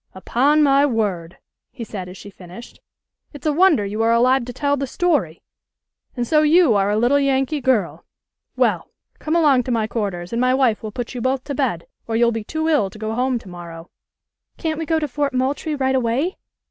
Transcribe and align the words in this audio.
"Upon 0.15 0.63
my 0.63 0.83
word!" 0.83 1.37
he 1.71 1.83
said 1.83 2.09
as 2.09 2.17
she 2.17 2.31
finished. 2.31 2.79
"It's 3.33 3.45
a 3.45 3.53
wonder 3.53 3.85
you 3.85 4.01
are 4.01 4.11
alive 4.11 4.45
to 4.45 4.51
tell 4.51 4.75
the 4.75 4.87
story. 4.87 5.43
And 6.17 6.25
so 6.25 6.41
you 6.41 6.73
are 6.73 6.89
a 6.89 6.97
little 6.97 7.19
Yankee 7.19 7.61
girl? 7.61 8.03
Well! 8.55 8.89
Come 9.19 9.35
along 9.35 9.61
to 9.65 9.71
my 9.71 9.85
quarters 9.85 10.31
and 10.33 10.41
my 10.41 10.55
wife 10.55 10.81
will 10.81 10.91
put 10.91 11.13
you 11.13 11.21
both 11.21 11.43
to 11.43 11.53
bed, 11.53 11.85
or 12.07 12.15
you'll 12.15 12.31
be 12.31 12.43
too 12.43 12.67
ill 12.67 12.89
to 12.89 12.97
go 12.97 13.13
home 13.13 13.37
to 13.37 13.47
morrow." 13.47 13.91
"Can't 14.57 14.79
we 14.79 14.87
go 14.87 14.97
to 14.97 15.07
Fort 15.07 15.35
Moultrie 15.35 15.75
right 15.75 15.93
away?" 15.93 16.37